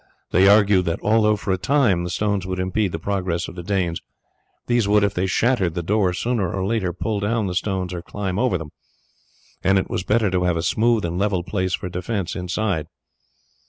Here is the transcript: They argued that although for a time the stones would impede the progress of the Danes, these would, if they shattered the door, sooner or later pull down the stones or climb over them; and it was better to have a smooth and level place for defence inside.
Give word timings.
They 0.31 0.47
argued 0.47 0.85
that 0.85 0.97
although 1.03 1.35
for 1.35 1.51
a 1.51 1.59
time 1.59 2.03
the 2.03 2.09
stones 2.09 2.47
would 2.47 2.57
impede 2.57 2.91
the 2.91 2.97
progress 2.97 3.47
of 3.47 3.53
the 3.53 3.61
Danes, 3.61 4.01
these 4.65 4.87
would, 4.87 5.03
if 5.03 5.13
they 5.13 5.27
shattered 5.27 5.75
the 5.75 5.83
door, 5.83 6.11
sooner 6.11 6.51
or 6.51 6.65
later 6.65 6.91
pull 6.91 7.19
down 7.19 7.45
the 7.45 7.53
stones 7.53 7.93
or 7.93 8.01
climb 8.01 8.39
over 8.39 8.57
them; 8.57 8.71
and 9.63 9.77
it 9.77 9.91
was 9.91 10.01
better 10.03 10.31
to 10.31 10.43
have 10.45 10.57
a 10.57 10.63
smooth 10.63 11.05
and 11.05 11.19
level 11.19 11.43
place 11.43 11.75
for 11.75 11.87
defence 11.87 12.35
inside. 12.35 12.87